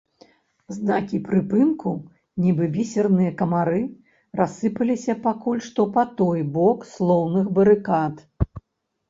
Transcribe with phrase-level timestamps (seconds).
[0.75, 1.91] Знакі прыпынку,
[2.45, 3.83] нібы бісерныя камары,
[4.41, 8.15] рассыпаліся пакуль што па той бок слоўных барыкад.